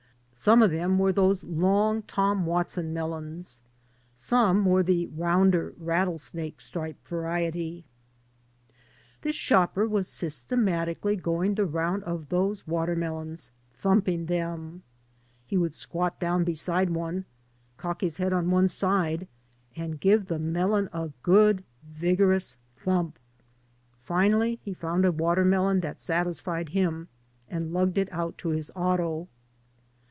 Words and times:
Some 0.33 0.63
of 0.63 0.71
them 0.71 0.97
were 0.97 1.13
those 1.13 1.43
long 1.43 2.01
Ibm 2.01 2.45
tfatson 2.47 2.85
melons. 2.93 3.61
Some 4.15 4.65
were 4.65 4.81
the 4.81 5.05
rounder 5.15 5.75
rattlesnake 5.77 6.59
stripe 6.61 7.05
varieties. 7.07 7.83
This 9.21 9.35
shopper 9.35 9.87
was 9.87 10.07
systematically 10.07 11.15
going 11.15 11.53
the 11.53 11.67
round 11.67 12.03
of 12.05 12.29
those 12.29 12.65
watermelons, 12.65 13.51
thumping 13.73 14.25
them. 14.25 14.81
He 15.45 15.57
would 15.57 15.75
squat 15.75 16.19
down 16.19 16.43
"beside 16.43 16.89
one, 16.89 17.25
cock 17.77 18.01
his 18.01 18.17
head 18.17 18.33
on 18.33 18.49
one 18.49 18.69
side, 18.69 19.27
and 19.75 19.99
give 19.99 20.25
the 20.25 20.39
melon 20.39 20.89
a 20.91 21.11
good 21.21 21.63
vigorous 21.87 22.57
thump. 22.73 23.19
Finally 24.01 24.57
he 24.63 24.73
found 24.73 25.05
a 25.05 25.11
watermelon 25.11 25.81
that 25.81 26.01
satis 26.01 26.39
fied 26.39 26.69
him, 26.69 27.09
and 27.47 27.71
lugged 27.73 27.99
it 27.99 28.11
out 28.11 28.39
to 28.39 28.49
his 28.49 28.71
auto. 28.75 29.27